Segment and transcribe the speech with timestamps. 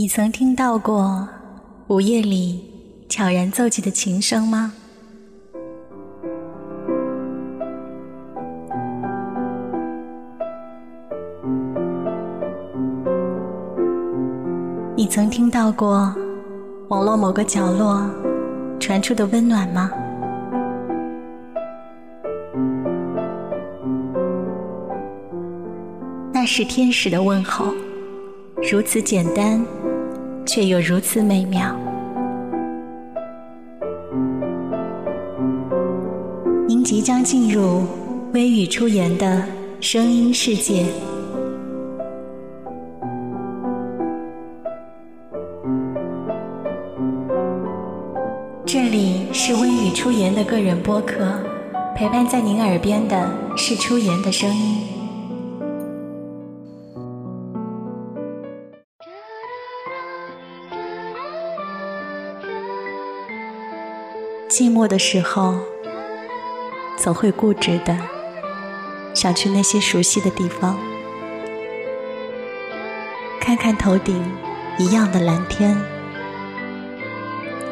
[0.00, 1.28] 你曾听到过
[1.88, 2.64] 午夜里
[3.06, 4.72] 悄然奏起的琴声吗？
[14.96, 16.14] 你曾听到过
[16.88, 18.10] 网络某个角落
[18.80, 19.90] 传出的温暖吗？
[26.32, 27.66] 那是天使的问候，
[28.72, 29.62] 如此简单，
[30.52, 31.72] 却又如此美妙。
[36.66, 37.84] 您即将进入
[38.32, 39.44] 微雨出言的
[39.80, 40.86] 声音世界。
[48.66, 51.44] 这里是微雨出言的个人播客，
[51.94, 54.89] 陪伴在您耳边的是出言的声音。
[64.50, 65.54] 寂寞的时候，
[66.96, 67.96] 总会固执的
[69.14, 70.76] 想去那些熟悉的地方，
[73.40, 74.20] 看看头顶
[74.76, 75.80] 一样的蓝天，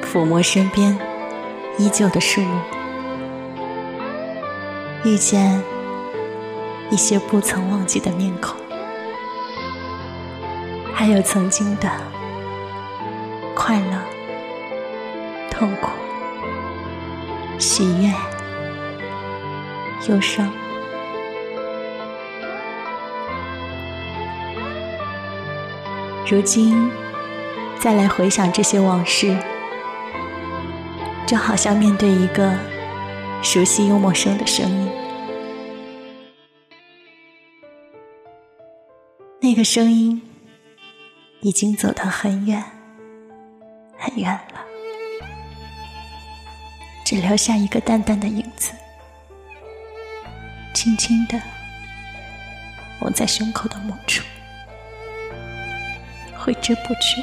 [0.05, 0.97] 抚摸身边
[1.79, 2.61] 依旧的树木，
[5.03, 5.61] 遇见
[6.93, 8.57] 一些不曾忘记的面孔，
[10.95, 11.91] 还有曾经的
[13.57, 13.99] 快乐、
[15.51, 15.91] 痛苦。
[17.59, 18.15] 喜悦、
[20.09, 20.49] 忧伤，
[26.25, 26.89] 如今
[27.81, 29.37] 再来回想这些往事，
[31.27, 32.55] 就好像面对一个
[33.43, 34.89] 熟悉又陌生的声音。
[39.41, 40.23] 那个声音
[41.41, 42.63] 已经走得很远，
[43.97, 44.68] 很远了。
[47.09, 48.71] 只留下一个淡淡的影子，
[50.75, 51.41] 轻轻的
[53.01, 54.23] 握在胸口的某处，
[56.37, 57.23] 挥之不去。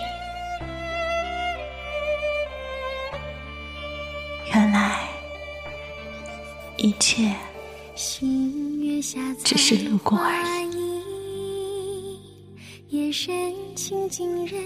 [4.56, 5.08] 原来
[6.78, 7.32] 一切
[7.96, 12.20] 只是路过而已。
[12.90, 14.60] 夜深情尽人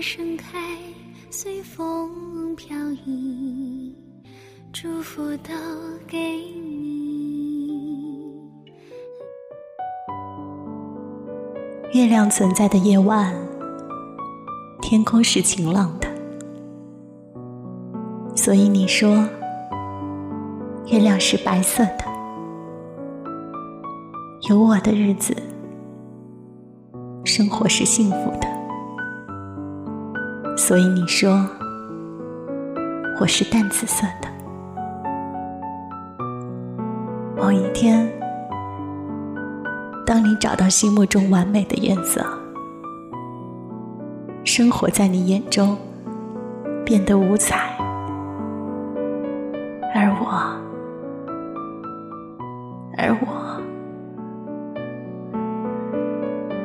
[0.00, 0.58] 盛开，
[1.30, 3.94] 随风飘逸，
[4.72, 5.52] 祝福都
[6.06, 7.86] 给你。
[11.92, 13.34] 月亮存在的夜晚，
[14.82, 16.08] 天空是晴朗的，
[18.34, 19.26] 所以你说，
[20.86, 22.04] 月亮是白色的。
[24.48, 25.34] 有我的日子，
[27.24, 28.55] 生活是幸福的。
[30.66, 31.48] 所以你说
[33.20, 34.28] 我是淡紫色的。
[37.36, 38.12] 某一天，
[40.04, 42.26] 当你找到心目中完美的颜色，
[44.42, 45.78] 生活在你眼中
[46.84, 47.78] 变得五彩，
[49.94, 50.26] 而我，
[52.98, 53.62] 而我，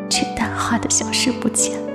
[0.09, 1.90] 却淡化的消失不见了。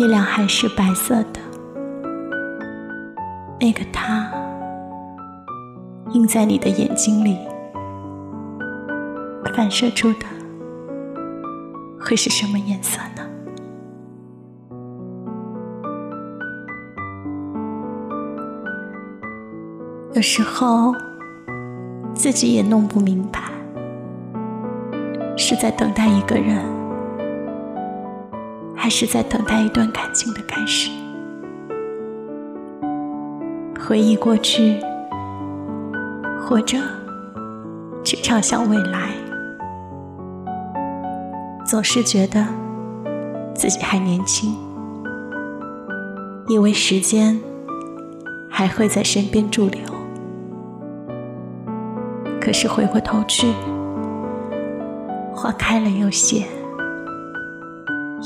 [0.00, 1.40] 月亮还是白色的，
[3.60, 4.32] 那个他
[6.12, 7.36] 映在你的眼睛里，
[9.54, 10.24] 反射出的
[12.00, 13.22] 会是什么颜色呢？
[20.14, 20.94] 有时候
[22.14, 23.38] 自己也弄不明白，
[25.36, 26.79] 是在等待一个人。
[28.90, 30.90] 还是在等待一段感情的开始，
[33.78, 34.80] 回忆过去，
[36.40, 36.76] 或者
[38.02, 39.12] 去畅想未来，
[41.64, 42.44] 总是觉得
[43.54, 44.56] 自己还年轻，
[46.48, 47.40] 以为时间
[48.50, 49.80] 还会在身边驻留，
[52.40, 53.52] 可是回过头去，
[55.32, 56.44] 花开了又谢。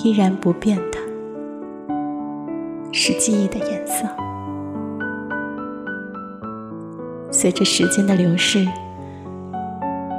[0.04, 0.98] 依然不变的
[2.92, 4.06] 是记忆的颜色。
[7.32, 8.68] 随着时间的流逝，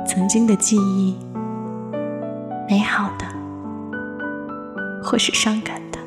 [0.08, 1.16] 曾经的记忆，
[2.68, 3.28] 美好的
[5.04, 6.00] 或是伤感的，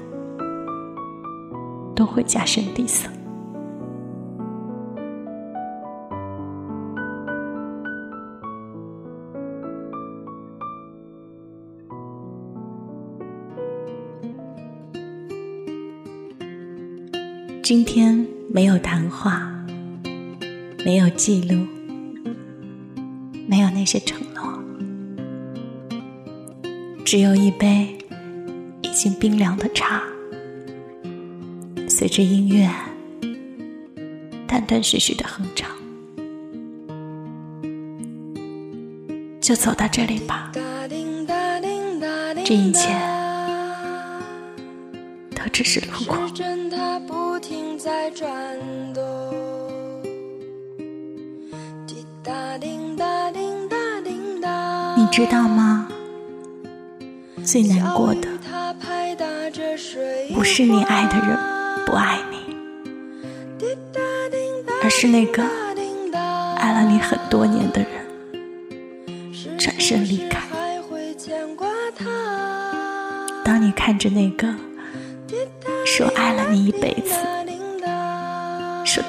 [1.94, 3.08] 都会加深底色。
[17.68, 19.46] 今天没有谈话，
[20.86, 21.66] 没有记录，
[23.46, 24.58] 没有那些承诺，
[27.04, 27.94] 只有一杯
[28.80, 30.02] 已经冰凉的茶，
[31.86, 32.66] 随着音乐
[34.46, 35.70] 断断续续的哼唱，
[39.42, 40.50] 就走到这里吧。
[42.46, 42.98] 这一切
[45.34, 46.16] 都只是路过。
[54.96, 55.88] 你知道吗？
[57.44, 58.28] 最难过的
[60.34, 61.36] 不是你爱的人
[61.86, 62.56] 不爱你，
[64.82, 65.42] 而是那个
[66.56, 70.46] 爱了你很多年的人转身离开。
[73.44, 74.54] 当你看着那个
[75.86, 77.14] 说爱了你一辈子、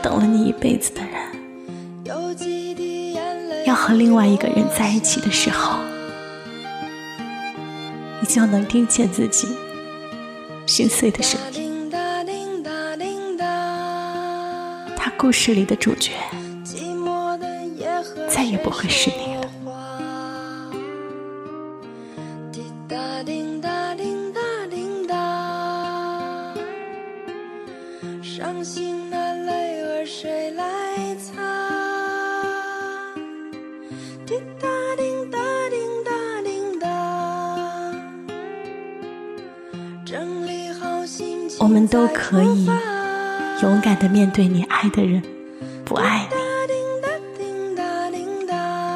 [0.02, 1.14] 等了你一辈子的人，
[3.66, 5.80] 要和另外一个人在一起的时候，
[8.22, 9.48] 你就能听见自己
[10.66, 11.92] 心碎的声音。
[14.98, 16.12] 他故事里的主角，
[18.30, 19.50] 再也不会是你了。
[30.12, 30.66] 谁来
[41.60, 42.66] 我们都可以
[43.62, 45.22] 勇敢的面对你爱的人
[45.86, 46.34] 不爱你，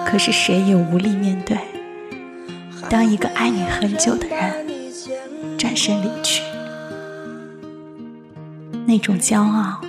[0.09, 1.55] 可是谁也无力面对，
[2.89, 4.65] 当一个爱你很久的人
[5.59, 6.41] 转身离去，
[8.87, 9.79] 那种骄傲，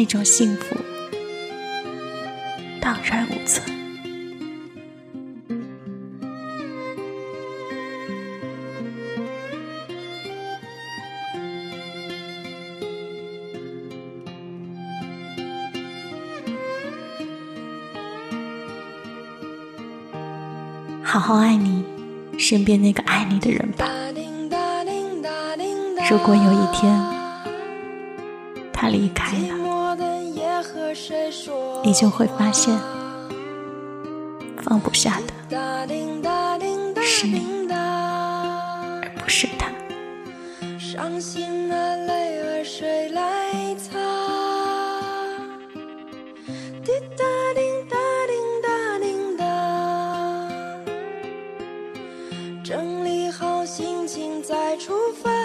[0.00, 0.74] 那种幸福，
[2.80, 3.62] 荡然无存。
[21.02, 21.84] 好好爱你
[22.38, 23.86] 身边那个爱你的人吧。
[26.10, 26.98] 如果有一天
[28.72, 29.59] 他离开了，
[31.82, 32.78] 你就会发现，
[34.62, 35.32] 放不下的
[37.02, 39.66] 是你，而不是他。
[40.78, 43.98] 伤心的泪儿谁来擦？
[46.84, 47.24] 滴答
[47.54, 47.96] 滴答
[48.28, 48.68] 滴答
[48.98, 49.06] 滴
[49.38, 49.44] 答，
[52.62, 54.92] 整理好心情再出
[55.22, 55.39] 发。